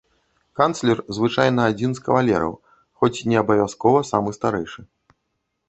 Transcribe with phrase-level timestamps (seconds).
[0.59, 2.57] Канцлер звычайна адзін з кавалераў,
[3.03, 4.81] хоць не абавязкова самы старэйшы.